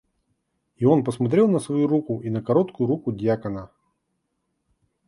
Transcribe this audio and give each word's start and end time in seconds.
И 0.77 0.85
он 0.85 1.03
посмотрел 1.03 1.47
на 1.47 1.59
свою 1.59 1.85
руку 1.87 2.21
и 2.21 2.31
на 2.31 2.41
короткую 2.41 2.87
руку 2.87 3.11
дьякона. 3.11 3.69